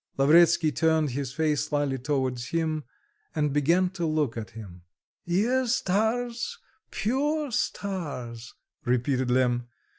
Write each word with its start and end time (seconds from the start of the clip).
'"Lavretsky 0.17 0.71
turned 0.71 1.11
his 1.11 1.31
face 1.31 1.65
slightly 1.65 1.99
towards 1.99 2.45
him 2.47 2.85
and 3.35 3.53
began 3.53 3.87
to 3.91 4.03
look 4.03 4.35
at 4.35 4.49
him. 4.49 4.81
"'Ye 5.25 5.67
stars, 5.67 6.57
pure 6.89 7.51
stars,'" 7.51 8.55
repeated 8.83 9.29
Lemm... 9.29 9.67